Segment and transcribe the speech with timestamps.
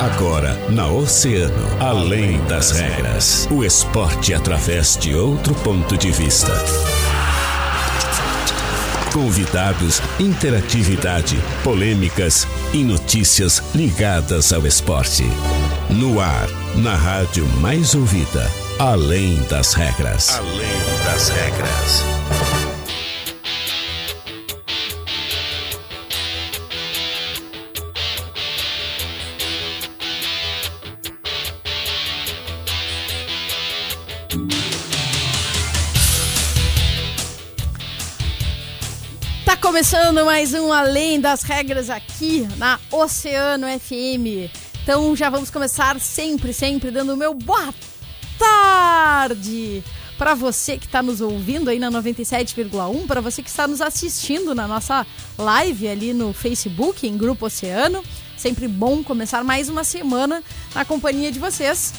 [0.00, 3.48] Agora, na Oceano, além das regras.
[3.50, 6.52] O esporte através de outro ponto de vista.
[9.12, 15.24] Convidados, interatividade, polêmicas e notícias ligadas ao esporte.
[15.90, 18.48] No ar, na rádio mais ouvida,
[18.78, 20.38] além das regras.
[20.38, 22.15] Além das regras.
[39.76, 44.50] Começando mais um Além das Regras aqui na Oceano FM.
[44.82, 47.74] Então já vamos começar sempre, sempre dando o meu boa
[48.38, 49.84] tarde
[50.16, 54.54] para você que está nos ouvindo aí na 97,1, para você que está nos assistindo
[54.54, 58.02] na nossa live ali no Facebook, em Grupo Oceano.
[58.34, 60.42] Sempre bom começar mais uma semana
[60.74, 61.92] na companhia de vocês.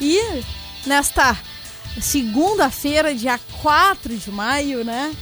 [0.00, 0.18] E
[0.84, 1.38] nesta
[2.00, 5.14] segunda-feira, dia 4 de maio, né?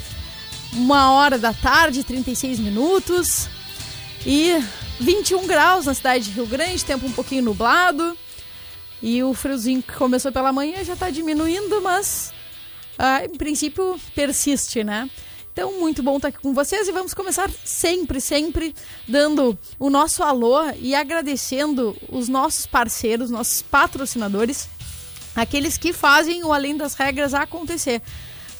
[0.73, 3.49] Uma hora da tarde, 36 minutos.
[4.25, 4.53] E
[5.01, 8.17] 21 graus na cidade de Rio Grande, tempo um pouquinho nublado.
[9.03, 12.33] E o friozinho que começou pela manhã já está diminuindo, mas
[12.99, 15.09] ah, em princípio persiste, né?
[15.53, 18.75] Então, muito bom estar aqui com vocês e vamos começar sempre, sempre
[19.09, 24.69] dando o nosso alô e agradecendo os nossos parceiros, nossos patrocinadores,
[25.35, 28.01] aqueles que fazem o Além das Regras acontecer.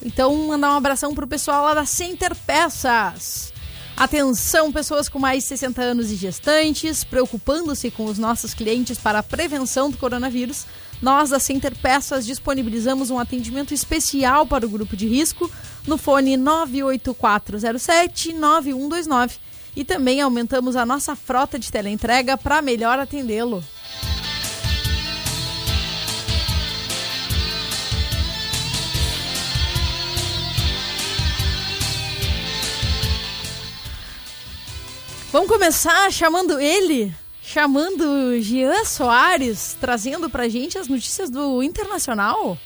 [0.05, 3.53] Então, mandar um abração pro pessoal lá da Center Peças.
[3.97, 9.19] Atenção, pessoas com mais de 60 anos e gestantes, preocupando-se com os nossos clientes para
[9.19, 10.65] a prevenção do coronavírus.
[11.03, 15.51] Nós da Center Peças disponibilizamos um atendimento especial para o grupo de risco
[15.87, 19.33] no fone 98407-9129
[19.77, 23.63] e também aumentamos a nossa frota de teleentrega para melhor atendê-lo.
[35.33, 42.59] Vamos começar chamando ele, chamando Jean Soares, trazendo pra gente as notícias do Internacional.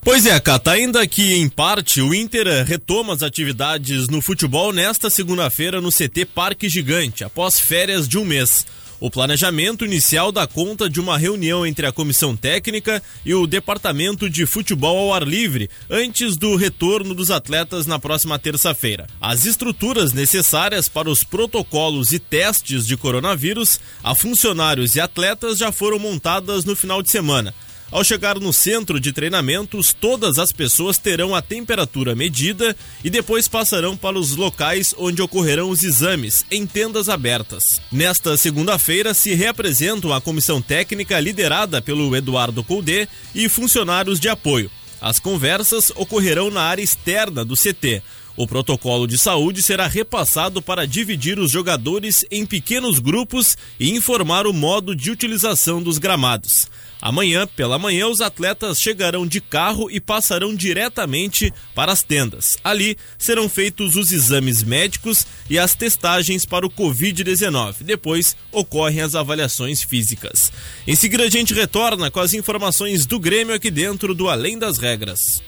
[0.00, 5.10] Pois é, Cata, ainda que em parte o Inter retoma as atividades no futebol nesta
[5.10, 8.66] segunda-feira no CT Parque Gigante, após férias de um mês.
[9.04, 14.30] O planejamento inicial dá conta de uma reunião entre a comissão técnica e o departamento
[14.30, 19.06] de futebol ao ar livre, antes do retorno dos atletas na próxima terça-feira.
[19.20, 25.70] As estruturas necessárias para os protocolos e testes de coronavírus a funcionários e atletas já
[25.70, 27.54] foram montadas no final de semana.
[27.90, 32.74] Ao chegar no centro de treinamentos, todas as pessoas terão a temperatura medida
[33.04, 37.80] e depois passarão para os locais onde ocorrerão os exames, em tendas abertas.
[37.92, 44.70] Nesta segunda-feira se reapresentam a comissão técnica liderada pelo Eduardo Coudé e funcionários de apoio.
[45.00, 48.02] As conversas ocorrerão na área externa do CT.
[48.36, 54.46] O protocolo de saúde será repassado para dividir os jogadores em pequenos grupos e informar
[54.46, 56.68] o modo de utilização dos gramados.
[57.04, 62.56] Amanhã, pela manhã, os atletas chegarão de carro e passarão diretamente para as tendas.
[62.64, 67.82] Ali serão feitos os exames médicos e as testagens para o Covid-19.
[67.82, 70.50] Depois ocorrem as avaliações físicas.
[70.86, 74.78] Em seguida, a gente retorna com as informações do Grêmio aqui dentro do Além das
[74.78, 75.42] Regras.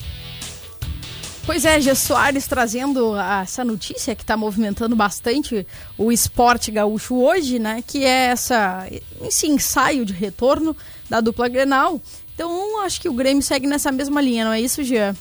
[1.47, 7.59] Pois é, Gê Soares trazendo essa notícia que está movimentando bastante o esporte gaúcho hoje,
[7.59, 7.83] né?
[7.87, 8.87] Que é essa,
[9.23, 10.77] esse ensaio de retorno
[11.09, 12.01] da dupla Grenal.
[12.35, 15.15] Então, acho que o Grêmio segue nessa mesma linha, não é isso, Jean?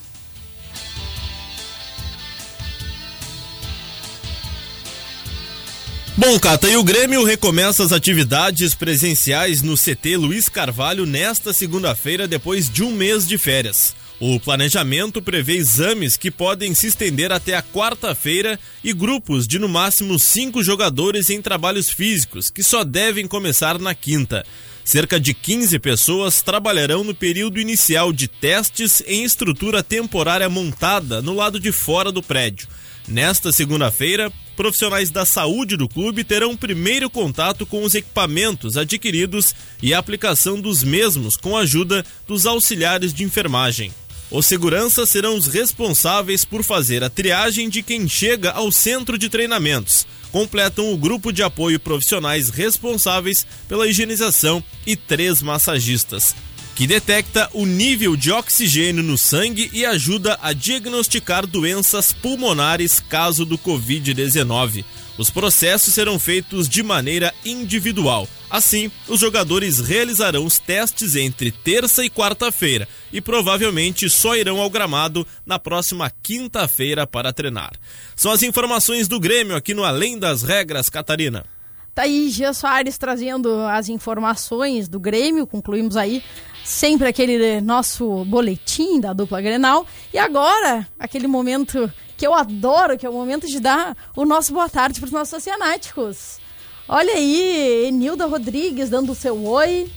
[6.17, 12.25] Bom, Cata, e o Grêmio recomeça as atividades presenciais no CT Luiz Carvalho nesta segunda-feira,
[12.25, 13.93] depois de um mês de férias.
[14.17, 19.67] O planejamento prevê exames que podem se estender até a quarta-feira e grupos de no
[19.67, 24.45] máximo cinco jogadores em trabalhos físicos, que só devem começar na quinta.
[24.85, 31.33] Cerca de 15 pessoas trabalharão no período inicial de testes em estrutura temporária montada no
[31.33, 32.67] lado de fora do prédio.
[33.07, 39.91] Nesta segunda-feira, profissionais da saúde do clube terão primeiro contato com os equipamentos adquiridos e
[39.91, 43.91] a aplicação dos mesmos com a ajuda dos auxiliares de enfermagem.
[44.29, 49.29] Os seguranças serão os responsáveis por fazer a triagem de quem chega ao centro de
[49.29, 50.05] treinamentos.
[50.35, 56.35] Completam o grupo de apoio profissionais responsáveis pela higienização e três massagistas.
[56.75, 63.45] que detecta o nível de oxigênio no sangue e ajuda a diagnosticar doenças pulmonares caso
[63.45, 64.83] do Covid-19.
[65.17, 68.27] Os processos serão feitos de maneira individual.
[68.49, 74.69] Assim, os jogadores realizarão os testes entre terça e quarta-feira e provavelmente só irão ao
[74.69, 77.73] gramado na próxima quinta-feira para treinar.
[78.15, 81.45] São as informações do Grêmio aqui no Além das Regras, Catarina.
[81.93, 85.47] Tá aí Gia Soares trazendo as informações do Grêmio.
[85.47, 86.21] Concluímos aí
[86.65, 89.85] sempre aquele nosso boletim da dupla Grenal.
[90.11, 94.51] E agora, aquele momento que eu adoro, que é o momento de dar o nosso
[94.51, 96.39] boa tarde para os nossos oceanáticos.
[96.87, 99.89] Olha aí, Enilda Rodrigues dando o seu oi.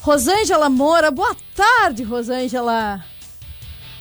[0.00, 3.04] Rosângela Moura, boa tarde, Rosângela.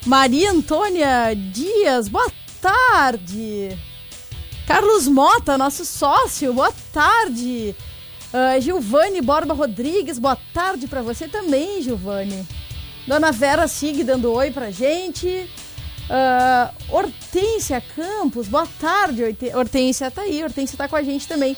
[0.06, 2.32] Maria Antônia Dias, boa
[2.62, 3.78] tarde.
[4.68, 7.76] Carlos Mota, nosso sócio, boa tarde.
[8.32, 12.48] Uh, Gilvane Borba Rodrigues, boa tarde para você também, Gilvane.
[13.08, 15.50] Dona Vera Sig dando oi pra gente.
[16.10, 19.24] Uh, Hortência Campos, boa tarde,
[19.56, 20.12] Hortência.
[20.12, 21.58] Tá aí, Hortência tá com a gente também.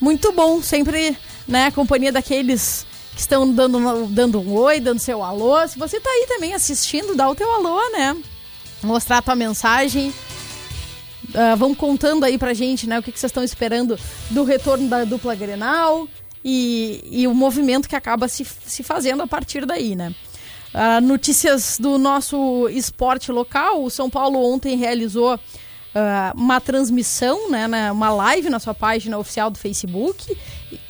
[0.00, 1.16] Muito bom, sempre,
[1.48, 5.66] né, a companhia daqueles que estão dando, dando um oi, dando seu alô.
[5.66, 8.16] Se você tá aí também assistindo, dá o teu alô, né?
[8.82, 10.12] Mostrar a tua mensagem.
[11.34, 13.98] Uh, vão contando aí pra gente, né, o que, que vocês estão esperando
[14.30, 16.06] do retorno da dupla Grenal
[16.44, 20.14] e, e o movimento que acaba se, se fazendo a partir daí, né.
[20.74, 25.38] Uh, notícias do nosso esporte local, o São Paulo ontem realizou uh,
[26.34, 30.36] uma transmissão, né, né, uma live na sua página oficial do Facebook,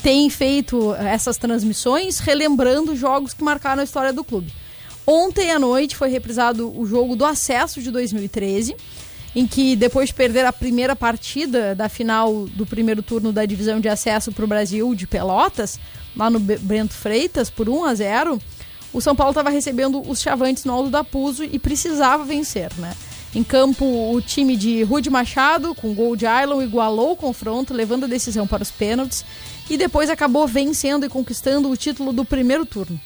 [0.02, 4.52] tem feito essas transmissões relembrando jogos que marcaram a história do clube.
[5.06, 8.76] Ontem à noite foi reprisado o jogo do acesso de 2013,
[9.34, 13.80] em que depois de perder a primeira partida da final do primeiro turno da divisão
[13.80, 15.80] de acesso para o Brasil de Pelotas,
[16.16, 18.38] lá no Bento Freitas, por 1 a 0
[18.92, 22.92] o São Paulo estava recebendo os chavantes no Aldo da Puso e precisava vencer, né?
[23.34, 28.04] Em campo, o time de Rude Machado, com gol de Ailon, igualou o confronto, levando
[28.04, 29.24] a decisão para os pênaltis,
[29.70, 33.00] e depois acabou vencendo e conquistando o título do primeiro turno.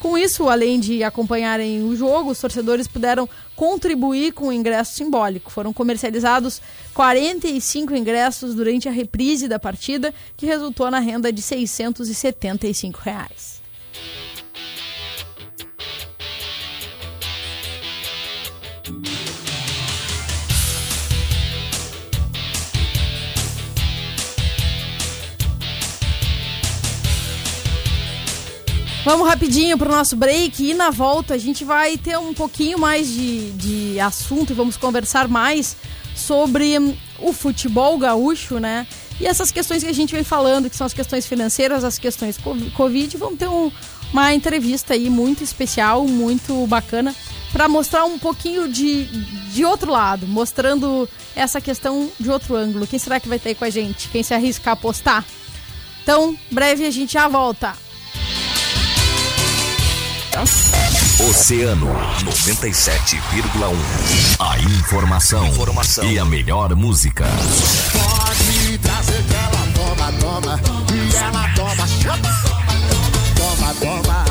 [0.00, 5.50] Com isso, além de acompanharem o jogo, os torcedores puderam contribuir com o ingresso simbólico.
[5.50, 6.62] Foram comercializados
[6.94, 13.59] 45 ingressos durante a reprise da partida, que resultou na renda de 675 reais.
[29.02, 32.78] Vamos rapidinho para o nosso break e na volta a gente vai ter um pouquinho
[32.78, 35.74] mais de, de assunto e vamos conversar mais
[36.14, 36.76] sobre
[37.18, 38.86] o futebol gaúcho, né?
[39.18, 42.38] E essas questões que a gente vem falando, que são as questões financeiras, as questões
[42.74, 43.72] Covid, vamos ter um,
[44.12, 47.14] uma entrevista aí muito especial, muito bacana,
[47.52, 49.06] para mostrar um pouquinho de,
[49.50, 52.86] de outro lado, mostrando essa questão de outro ângulo.
[52.86, 54.10] Quem será que vai ter aí com a gente?
[54.10, 55.24] Quem se arrisca a apostar?
[56.02, 57.74] Então, breve a gente já volta.
[61.28, 61.88] Oceano
[62.24, 63.76] 97,1.
[64.38, 67.26] A informação, informação, e a melhor música.
[67.92, 70.60] Pode trazer que ela toma, toma.
[70.94, 72.28] E ela toma, chama.
[73.34, 74.24] Toma, toma.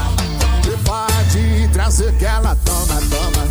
[0.85, 3.47] Pode trazer que ela toma, toma.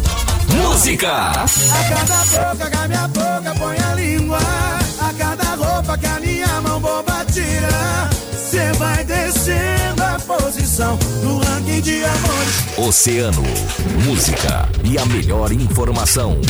[0.49, 1.33] Música!
[1.33, 4.39] A cada boca que a minha boca põe a língua.
[4.39, 8.09] A cada roupa que a minha mão boba tira.
[8.51, 12.79] Cê vai descendo a posição no ranking de amores.
[12.79, 13.43] Oceano,
[14.07, 16.41] música e a melhor informação.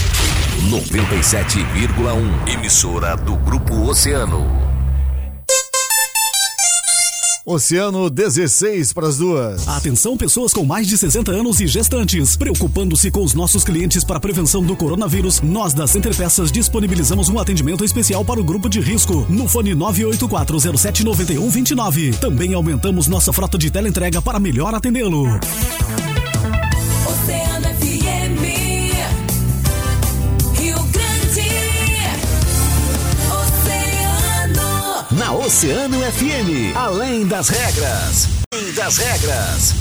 [0.71, 2.53] 97,1.
[2.55, 4.68] Emissora do Grupo Oceano.
[7.51, 9.67] Oceano 16 para as duas.
[9.67, 12.37] Atenção, pessoas com mais de 60 anos e gestantes.
[12.37, 17.31] Preocupando-se com os nossos clientes para a prevenção do coronavírus, nós da Center Peças disponibilizamos
[17.31, 22.19] um atendimento especial para o grupo de risco no fone 984079129.
[22.19, 25.25] Também aumentamos nossa frota de teleentrega para melhor atendê-lo.
[35.49, 35.99] Oceano.
[36.13, 38.29] FM, além das regras.
[38.53, 39.75] Além das regras.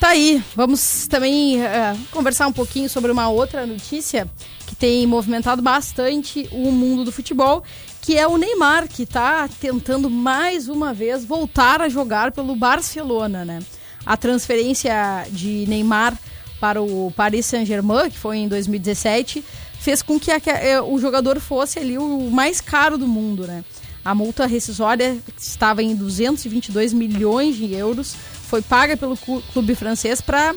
[0.00, 4.28] Tá aí, vamos também eh, conversar um pouquinho sobre uma outra notícia
[4.66, 7.62] que tem movimentado bastante o mundo do futebol,
[8.00, 13.44] que é o Neymar, que está tentando mais uma vez voltar a jogar pelo Barcelona,
[13.44, 13.60] né?
[14.04, 16.18] A transferência de Neymar
[16.60, 19.44] para o Paris Saint-Germain, que foi em 2017,
[19.80, 23.64] fez com que a- eh, o jogador fosse ali o mais caro do mundo, né?
[24.04, 28.14] A multa rescisória estava em 222 milhões de euros,
[28.48, 30.54] foi paga pelo clube francês para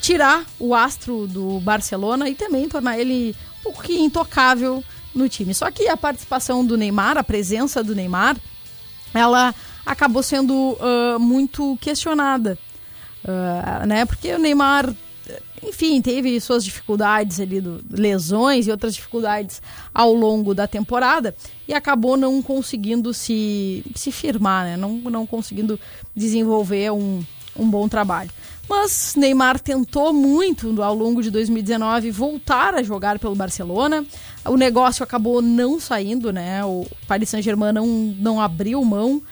[0.00, 4.82] tirar o astro do Barcelona e também tornar ele um pouco intocável
[5.14, 5.52] no time.
[5.54, 8.36] Só que a participação do Neymar, a presença do Neymar,
[9.12, 9.54] ela
[9.84, 12.58] acabou sendo ah, muito questionada,
[13.26, 14.04] Ah, né?
[14.04, 14.94] Porque o Neymar,
[15.62, 19.60] enfim, teve suas dificuldades ali, do, lesões e outras dificuldades
[19.92, 21.34] ao longo da temporada
[21.66, 24.76] e acabou não conseguindo se, se firmar, né?
[24.76, 25.78] Não, não conseguindo
[26.14, 27.22] desenvolver um,
[27.56, 28.30] um bom trabalho.
[28.68, 34.04] Mas Neymar tentou muito ao longo de 2019 voltar a jogar pelo Barcelona.
[34.44, 36.62] O negócio acabou não saindo, né?
[36.64, 39.22] O Paris Saint-Germain não, não abriu mão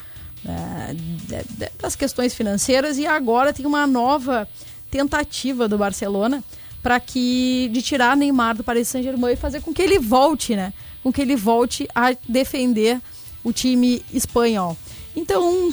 [0.47, 4.49] né, de- de- das questões financeiras e agora tem uma nova
[4.91, 6.43] tentativa do Barcelona
[6.83, 10.73] para que de tirar Neymar do Paris Saint-Germain e fazer com que ele volte, né?
[11.03, 13.01] Com que ele volte a defender
[13.43, 14.77] o time espanhol.
[15.15, 15.73] Então,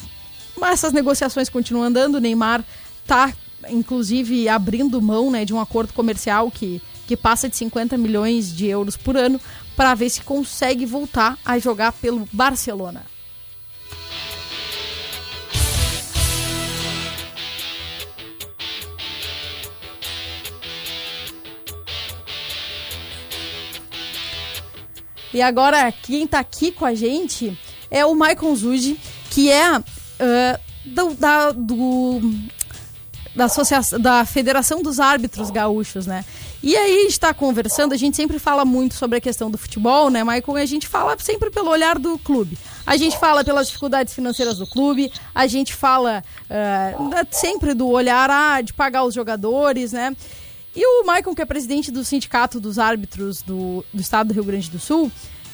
[0.64, 2.16] essas negociações continuam andando.
[2.16, 2.64] O Neymar
[3.04, 3.32] está,
[3.70, 8.66] inclusive, abrindo mão né, de um acordo comercial que, que passa de 50 milhões de
[8.68, 9.40] euros por ano
[9.76, 13.04] para ver se consegue voltar a jogar pelo Barcelona.
[25.34, 27.58] E agora, quem tá aqui com a gente
[27.90, 29.00] é o Michael Zuji,
[29.30, 32.22] que é ah, do, da, do-
[33.36, 36.24] da, associação, da Federação dos Árbitros Gaúchos, né?
[36.62, 39.58] E aí a gente tá conversando, a gente sempre fala muito sobre a questão do
[39.58, 40.60] futebol, né, Michael?
[40.60, 42.58] E a gente fala sempre pelo olhar do clube.
[42.86, 48.30] A gente fala pelas dificuldades financeiras do clube, a gente fala ah, sempre do olhar
[48.30, 50.16] ah, de pagar os jogadores, né?
[50.76, 54.44] E o Michael, que é presidente do Sindicato dos Árbitros do, do Estado do Rio
[54.44, 55.12] Grande do Sul,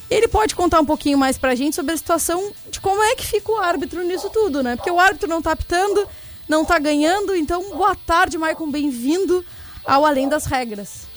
[0.10, 3.26] ele pode contar um pouquinho mais pra gente sobre a situação de como é que
[3.26, 4.76] fica o árbitro nisso tudo, né?
[4.76, 6.08] Porque o árbitro não tá apitando,
[6.48, 7.36] não tá ganhando.
[7.36, 9.46] Então, boa tarde, Michael, bem-vindo
[9.86, 11.08] ao Além das Regras.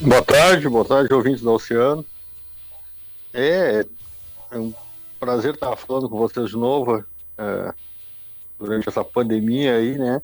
[0.00, 2.06] Boa tarde, boa tarde, ouvintes do Oceano.
[3.34, 3.84] É,
[4.50, 4.72] é um
[5.18, 7.04] prazer estar falando com vocês de novo
[7.36, 7.74] é,
[8.58, 10.22] durante essa pandemia aí, né?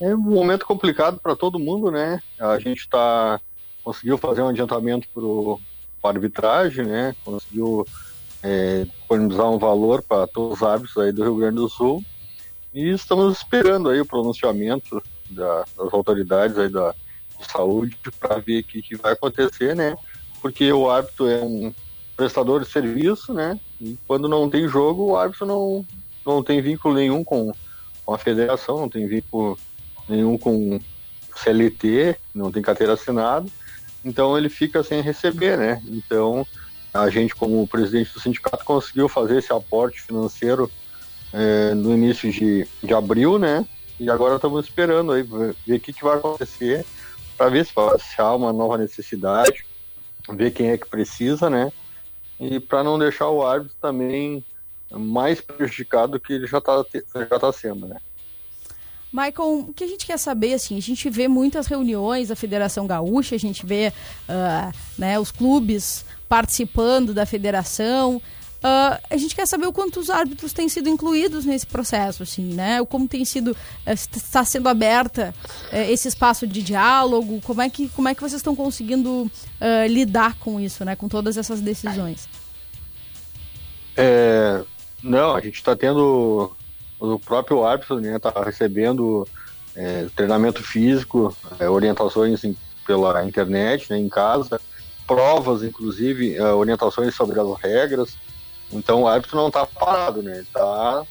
[0.00, 2.20] É um momento complicado para todo mundo, né?
[2.38, 3.40] A gente tá
[3.82, 5.06] conseguiu fazer um adiantamento
[6.02, 7.14] para arbitragem, né?
[7.24, 7.86] Conseguiu
[8.42, 12.02] é, disponibilizar um valor para todos os árbitros aí do Rio Grande do Sul
[12.74, 16.94] e estamos esperando aí o pronunciamento da- das autoridades aí da
[17.38, 19.96] de saúde para ver o que, que vai acontecer, né?
[20.40, 21.74] Porque o árbitro é um
[22.16, 23.58] prestador de serviço, né?
[23.80, 25.84] E quando não tem jogo, o árbitro não,
[26.24, 27.52] não tem vínculo nenhum com,
[28.04, 29.58] com a federação, não tem vínculo
[30.08, 30.80] nenhum com
[31.36, 33.46] CLT, não tem carteira assinada,
[34.04, 35.82] então ele fica sem receber, né?
[35.86, 36.46] Então
[36.92, 40.70] a gente, como presidente do sindicato, conseguiu fazer esse aporte financeiro
[41.32, 43.66] eh, no início de, de abril, né?
[43.98, 46.84] E agora estamos esperando aí ver o que, que vai acontecer
[47.36, 49.64] para ver se, se há uma nova necessidade,
[50.32, 51.72] ver quem é que precisa, né?
[52.38, 54.44] E para não deixar o árbitro também
[54.90, 56.84] mais prejudicado do que ele já está
[57.28, 57.96] já tá sendo, né?
[59.14, 62.84] Michael, o que a gente quer saber, assim, a gente vê muitas reuniões da Federação
[62.84, 63.92] Gaúcha, a gente vê
[64.28, 68.20] ah, né, os clubes participando da federação.
[68.60, 72.54] Ah, a gente quer saber o quanto os árbitros têm sido incluídos nesse processo, assim,
[72.54, 72.84] né?
[72.86, 73.56] Como tem sido,
[73.86, 75.32] eh, está sendo aberta
[75.70, 79.30] eh, esse espaço de diálogo, como é que, como é que vocês estão conseguindo
[79.60, 80.96] ah, lidar com isso, né?
[80.96, 82.28] Com todas essas decisões.
[83.96, 84.64] É,
[85.00, 86.50] não, a gente está tendo
[87.08, 89.26] o próprio árbitro, né, tá recebendo
[89.76, 92.56] é, treinamento físico, é, orientações em-
[92.86, 94.60] pela internet, né, em casa,
[95.06, 98.16] provas, inclusive, é, orientações sobre as regras.
[98.72, 101.04] Então o árbitro não está parado, né, está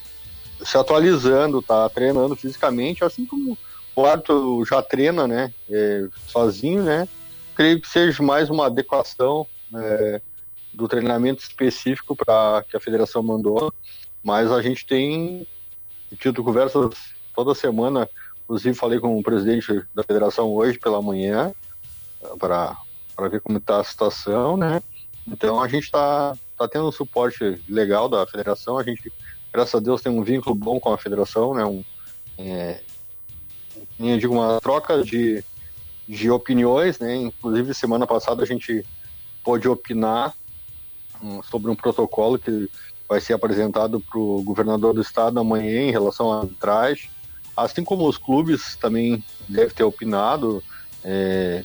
[0.63, 3.57] se atualizando, está treinando fisicamente, assim como
[3.95, 7.07] o árbitro já treina, né, é, sozinho, né.
[7.55, 9.45] Creio que seja mais uma adequação
[9.75, 10.21] é,
[10.73, 13.71] do treinamento específico para que a federação mandou,
[14.23, 15.45] mas a gente tem
[16.15, 16.89] tido conversas
[17.35, 18.09] toda semana,
[18.43, 21.53] inclusive falei com o presidente da federação hoje pela manhã
[22.39, 22.77] para
[23.29, 24.81] ver como está a situação, né?
[25.27, 29.11] Então a gente está tá tendo um suporte legal da federação, a gente
[29.51, 31.63] graças a Deus tem um vínculo bom com a federação, né?
[31.63, 31.83] Um,
[32.37, 32.81] é,
[33.99, 35.43] eu digo uma troca de,
[36.07, 37.15] de opiniões, né?
[37.15, 38.85] Inclusive semana passada a gente
[39.43, 40.33] pôde opinar
[41.21, 42.69] hum, sobre um protocolo que
[43.13, 47.11] vai ser apresentado para o governador do estado amanhã em relação à arbitragem,
[47.55, 50.63] assim como os clubes também devem ter opinado,
[51.03, 51.63] é,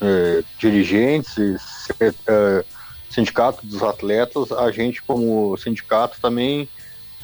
[0.00, 1.62] eh, dirigentes,
[2.00, 2.64] eh,
[3.08, 6.68] sindicato dos atletas, a gente como sindicato também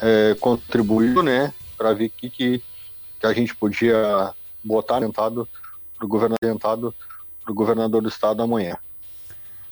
[0.01, 2.63] eh, contribuiu, né, para ver o que, que,
[3.19, 5.01] que a gente podia botar
[5.97, 6.95] para o governador,
[7.49, 8.77] governador do estado amanhã.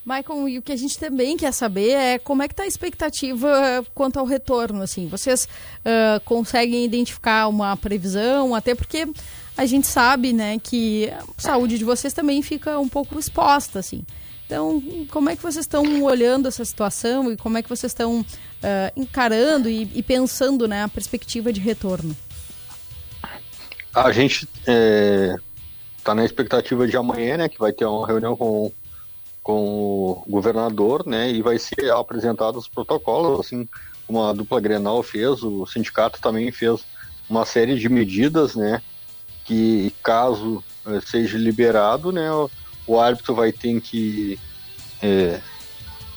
[0.07, 2.67] Maicon, e o que a gente também quer saber é como é que está a
[2.67, 5.09] expectativa quanto ao retorno, assim.
[5.09, 5.49] Vocês
[5.85, 9.09] ah, conseguem identificar uma previsão, até porque
[9.57, 14.05] a gente sabe, né, que a saúde de vocês também fica um pouco exposta, assim.
[14.47, 18.25] Então, como é que vocês estão olhando essa situação e como é que vocês estão
[18.63, 22.17] ah, encarando e, e pensando, né, a perspectiva de retorno?
[23.93, 24.49] A gente
[25.99, 28.71] está na expectativa de amanhã, né, que vai ter uma reunião com,
[29.47, 33.69] com o governador, né, e vai ser apresentado os protocolos, assim
[34.05, 36.85] como a dupla Grenal fez, o sindicato também fez
[37.31, 38.83] uma série de medidas, né,
[39.45, 42.29] que caso eh, seja liberado, né,
[42.89, 44.37] o, árbitro vai ter que
[45.01, 45.41] eh,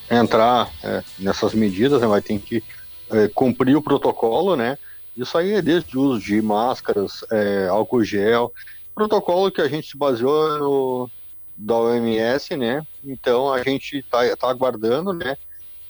[0.09, 2.63] entrar eh, nessas medidas, né, vai ter que
[3.11, 4.75] eh, cumprir o protocolo, né,
[5.15, 8.51] isso aí é desde o uso de máscaras, é, álcool gel,
[8.95, 11.11] protocolo que a gente se baseou no
[11.59, 12.85] da OMS, né?
[13.03, 15.35] Então a gente está tá aguardando, né?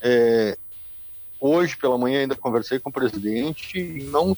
[0.01, 0.57] É,
[1.39, 4.35] hoje pela manhã ainda conversei com o presidente e não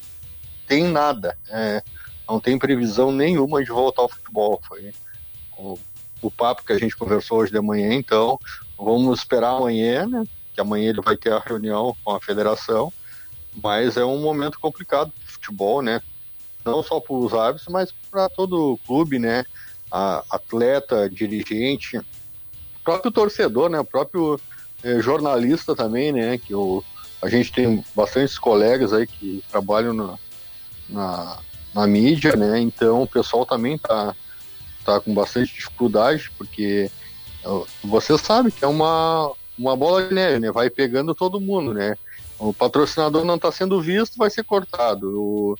[0.67, 1.81] tem nada, é,
[2.27, 4.61] não tem previsão nenhuma de voltar ao futebol.
[4.67, 4.91] Foi
[5.57, 5.77] o,
[6.21, 8.37] o papo que a gente conversou hoje de manhã, então
[8.77, 10.23] vamos esperar amanhã, né?
[10.53, 12.91] Que amanhã ele vai ter a reunião com a federação
[13.55, 16.01] mas é um momento complicado do futebol, né?
[16.63, 19.43] Não só para os árbitros, mas para todo o clube, né?
[19.91, 21.99] A, atleta, dirigente,
[22.83, 23.79] próprio torcedor, né?
[23.79, 24.39] O próprio
[24.83, 26.37] eh, jornalista também, né?
[26.37, 26.83] Que o,
[27.21, 30.17] a gente tem bastantes colegas aí que trabalham na,
[30.89, 31.39] na,
[31.73, 32.59] na mídia, né?
[32.59, 34.15] Então o pessoal também tá,
[34.85, 36.89] tá com bastante dificuldade, porque
[37.83, 40.51] você sabe que é uma, uma bola de neve, né?
[40.51, 41.95] Vai pegando todo mundo, né?
[42.37, 45.07] O patrocinador não está sendo visto, vai ser cortado.
[45.19, 45.55] O,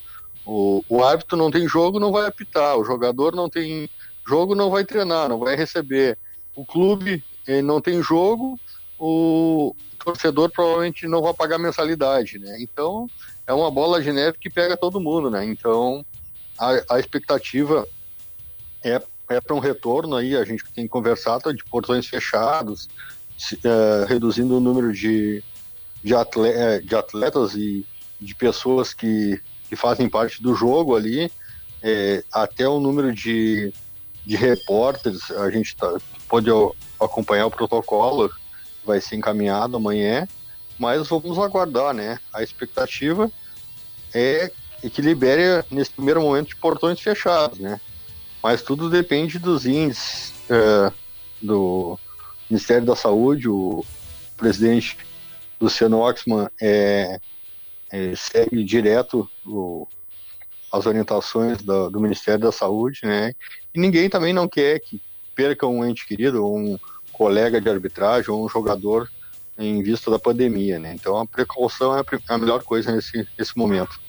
[0.45, 2.77] o, o árbitro não tem jogo, não vai apitar.
[2.77, 3.89] O jogador não tem
[4.27, 6.17] jogo, não vai treinar, não vai receber.
[6.55, 7.23] O clube
[7.63, 8.59] não tem jogo,
[8.99, 12.57] o torcedor provavelmente não vai pagar mensalidade, né?
[12.59, 13.07] Então
[13.47, 15.43] é uma bola de neve que pega todo mundo, né?
[15.45, 16.05] Então
[16.57, 17.87] a, a expectativa
[18.83, 20.35] é, é para um retorno aí.
[20.35, 22.87] A gente tem conversado de portões fechados,
[23.37, 25.43] se, eh, reduzindo o número de
[26.03, 27.85] de, atle eh, de atletas e
[28.19, 31.31] de pessoas que, que fazem parte do jogo ali,
[31.81, 33.73] é, até o número de,
[34.25, 36.49] de repórteres, a gente tá, pode
[36.99, 38.31] acompanhar o protocolo,
[38.85, 40.27] vai ser encaminhado amanhã,
[40.77, 42.19] mas vamos aguardar, né?
[42.33, 43.31] A expectativa
[44.13, 44.51] é
[44.93, 47.79] que libere nesse primeiro momento de portões fechados, né?
[48.41, 50.91] Mas tudo depende dos índices é,
[51.41, 51.99] do
[52.49, 53.85] Ministério da Saúde, o
[54.35, 54.97] presidente
[55.59, 57.19] Luciano Oxman é,
[57.91, 59.87] é, segue direto o,
[60.71, 63.33] as orientações do, do, Ministério da Saúde, né?
[63.73, 65.01] E ninguém também não quer que
[65.35, 66.77] perca um ente querido, um
[67.11, 69.09] colega de arbitragem, ou um jogador
[69.57, 70.93] em vista da pandemia, né?
[70.93, 73.99] Então a precaução é a melhor coisa nesse, nesse momento.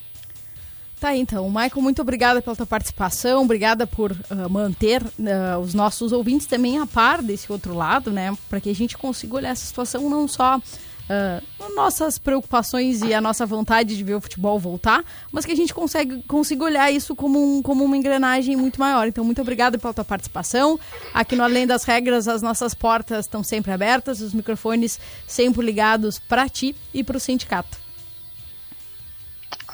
[1.03, 1.48] Tá, então.
[1.48, 6.79] Michael, muito obrigada pela tua participação, obrigada por uh, manter uh, os nossos ouvintes também
[6.79, 8.33] a par desse outro lado, né?
[8.48, 10.61] Para que a gente consiga olhar essa situação não só
[11.08, 15.56] uh, nossas preocupações e a nossa vontade de ver o futebol voltar, mas que a
[15.56, 19.06] gente consegue, consiga olhar isso como, um, como uma engrenagem muito maior.
[19.06, 20.78] Então, muito obrigada pela tua participação.
[21.12, 26.18] Aqui no Além das Regras, as nossas portas estão sempre abertas, os microfones sempre ligados
[26.18, 27.82] para ti e para o sindicato.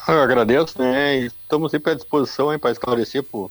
[0.08, 1.18] Eu agradeço, né?
[1.18, 3.50] Estamos sempre à disposição para esclarecer para o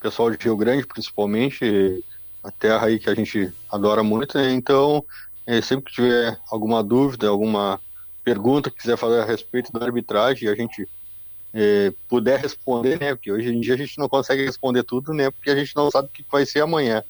[0.00, 2.04] pessoal de Rio Grande, principalmente,
[2.42, 4.52] a terra aí que a gente adora muito, né?
[4.52, 5.04] Então,
[5.46, 7.80] é, sempre que tiver alguma dúvida, alguma
[8.24, 10.88] pergunta que quiser fazer a respeito da arbitragem, a gente
[11.52, 13.14] é, puder responder, né?
[13.14, 15.30] Porque hoje em dia a gente não consegue responder tudo, né?
[15.30, 17.02] Porque a gente não sabe o que vai ser amanhã.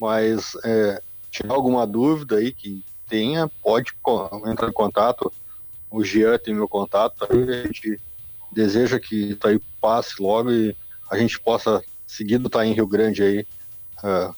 [0.00, 3.92] Mas é, tiver alguma dúvida aí que tenha, pode
[4.46, 5.32] entrar em contato.
[5.90, 8.00] O Jean tem meu contato, aí a gente
[8.50, 10.74] deseja que isso aí passe logo e
[11.10, 13.46] a gente possa seguido estar em Rio Grande aí
[14.02, 14.34] uh,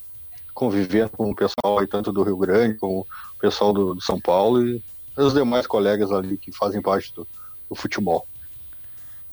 [0.55, 4.21] convivendo com o pessoal aí, tanto do Rio Grande como o pessoal do, do São
[4.21, 4.83] Paulo e
[5.17, 7.27] os demais colegas ali que fazem parte do,
[7.69, 8.27] do futebol.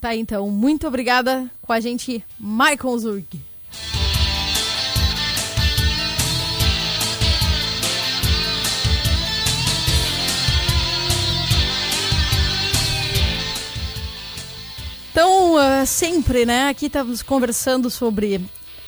[0.02, 3.42] Tá, então, muito obrigada com a gente, Michael Zurg.
[15.12, 16.70] Então, uh, sempre, né?
[16.70, 18.42] Aqui estamos conversando sobre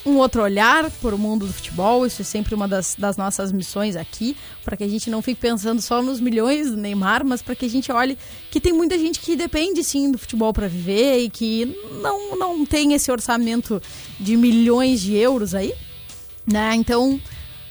[0.05, 2.05] um outro olhar para o mundo do futebol.
[2.05, 5.39] Isso é sempre uma das, das nossas missões aqui, para que a gente não fique
[5.39, 8.17] pensando só nos milhões do Neymar, mas para que a gente olhe
[8.51, 12.65] que tem muita gente que depende sim do futebol para viver e que não, não
[12.65, 13.81] tem esse orçamento
[14.19, 15.73] de milhões de euros aí,
[16.45, 16.75] né?
[16.75, 17.19] Então,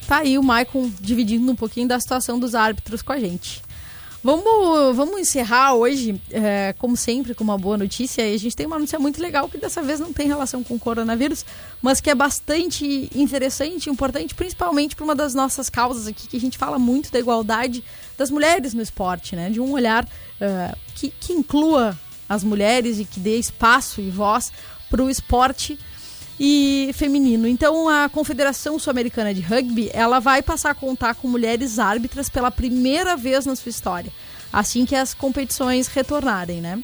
[0.07, 3.63] tá aí o Maicon dividindo um pouquinho da situação dos árbitros com a gente.
[4.25, 8.23] Vamos, vamos encerrar hoje, é, como sempre, com uma boa notícia.
[8.23, 10.75] E a gente tem uma notícia muito legal que dessa vez não tem relação com
[10.75, 11.45] o coronavírus,
[11.83, 16.41] mas que é bastante interessante importante, principalmente para uma das nossas causas aqui, que a
[16.41, 17.83] gente fala muito da igualdade
[18.17, 19.51] das mulheres no esporte, né?
[19.51, 20.09] De um olhar
[20.41, 24.53] é, que, que inclua as mulheres e que dê espaço e voz
[24.89, 25.77] para o esporte
[26.39, 27.47] e feminino.
[27.47, 32.51] Então, a Confederação Sul-Americana de Rugby, ela vai passar a contar com mulheres árbitras pela
[32.51, 34.13] primeira vez na sua história,
[34.53, 36.83] assim que as competições retornarem, né?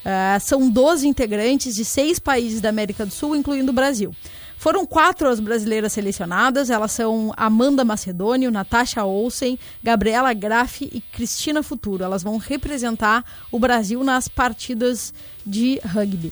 [0.00, 4.14] Uh, são 12 integrantes de seis países da América do Sul, incluindo o Brasil.
[4.60, 11.62] Foram quatro as brasileiras selecionadas, elas são Amanda Macedônio, Natasha Olsen, Gabriela Graff e Cristina
[11.62, 12.04] Futuro.
[12.04, 15.14] Elas vão representar o Brasil nas partidas
[15.46, 16.30] de rugby.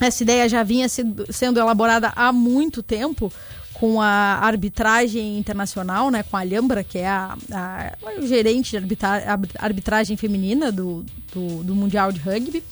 [0.00, 3.30] Essa ideia já vinha sendo elaborada há muito tempo
[3.74, 4.06] com a
[4.42, 10.18] arbitragem internacional, né, com a Alhambra, que é a, a, a gerente de arbitra, arbitragem
[10.18, 12.62] feminina do, do, do, Mundial de Rugby.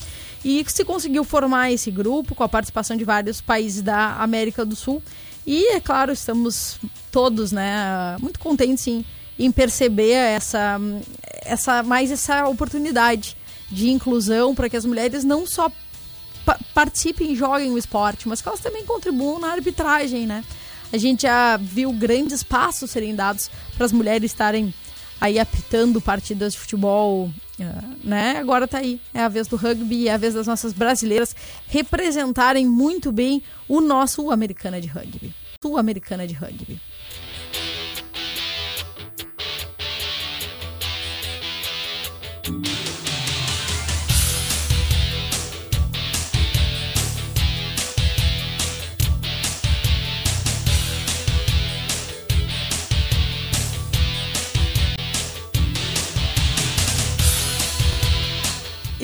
[0.44, 4.76] E se conseguiu formar esse grupo com a participação de vários países da América do
[4.76, 5.02] Sul.
[5.46, 6.78] E, é claro, estamos
[7.10, 9.02] todos né, muito contentes em,
[9.38, 10.78] em perceber essa,
[11.42, 13.34] essa, mais essa oportunidade
[13.70, 15.72] de inclusão para que as mulheres não só
[16.74, 20.44] participem joguem o esporte, mas que elas também contribuam na arbitragem, né?
[20.92, 24.72] A gente já viu grandes passos serem dados para as mulheres estarem
[25.20, 27.30] aí apitando partidas de futebol,
[28.02, 28.38] né?
[28.38, 31.34] Agora tá aí, é a vez do rugby, é a vez das nossas brasileiras
[31.66, 35.34] representarem muito bem o nosso Americana de Rugby.
[35.62, 36.80] Sul-Americana de Rugby.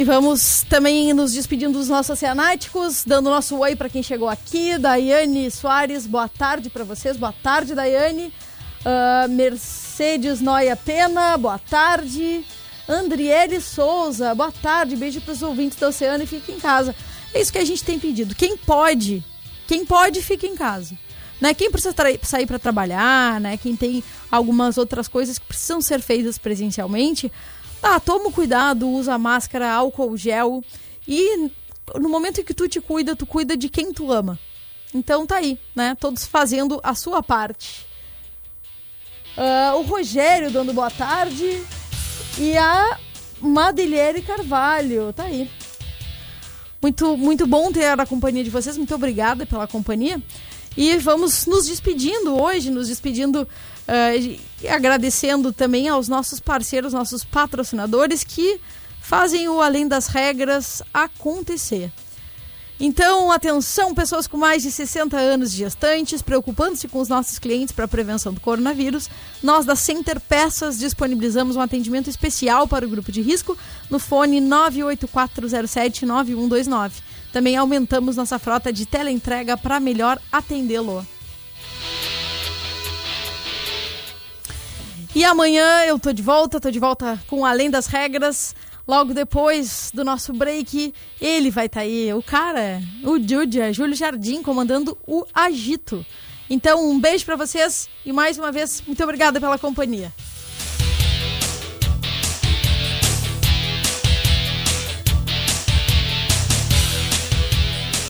[0.04, 4.76] E vamos também nos despedindo dos nossos oceanáticos, dando nosso oi para quem chegou aqui.
[4.76, 7.16] Daiane Soares, boa tarde para vocês.
[7.16, 8.30] Boa tarde, Daiane.
[8.84, 12.44] Uh, Mercedes Noia Pena, boa tarde.
[12.86, 14.94] Andriele Souza, boa tarde.
[14.94, 16.94] Beijo para os ouvintes do Oceano e fique em casa.
[17.32, 18.34] É isso que a gente tem pedido.
[18.34, 19.24] Quem pode,
[19.66, 20.94] quem pode, fica em casa.
[21.40, 21.54] Né?
[21.54, 23.56] Quem precisa sair para trabalhar, né?
[23.56, 27.32] quem tem algumas outras coisas que precisam ser feitas presencialmente,
[27.84, 30.62] ah, toma cuidado, usa máscara, álcool gel
[31.06, 31.50] e
[31.94, 34.38] no momento em que tu te cuida, tu cuida de quem tu ama.
[34.94, 35.94] Então tá aí, né?
[35.98, 37.86] Todos fazendo a sua parte.
[39.36, 41.62] Uh, o Rogério dando boa tarde
[42.38, 42.98] e a
[43.40, 45.50] Madeliere Carvalho, tá aí.
[46.80, 50.22] Muito, muito bom ter a companhia de vocês, muito obrigada pela companhia.
[50.76, 53.46] E vamos nos despedindo hoje, nos despedindo
[53.86, 58.58] Uh, agradecendo também aos nossos parceiros, nossos patrocinadores que
[59.00, 61.92] fazem o Além das Regras acontecer.
[62.80, 67.72] Então, atenção, pessoas com mais de 60 anos de gestantes, preocupando-se com os nossos clientes
[67.72, 69.08] para a prevenção do coronavírus,
[69.42, 73.56] nós da Center Peças disponibilizamos um atendimento especial para o grupo de risco
[73.88, 76.90] no fone 984079129.
[77.32, 81.06] Também aumentamos nossa frota de teleentrega para melhor atendê-lo.
[85.14, 88.52] E amanhã eu tô de volta, tô de volta com Além das Regras.
[88.86, 93.94] Logo depois do nosso break, ele vai estar tá aí, o cara, o Júlia, Júlio
[93.94, 96.04] Jardim, comandando o Agito.
[96.50, 100.12] Então, um beijo para vocês e mais uma vez, muito obrigada pela companhia.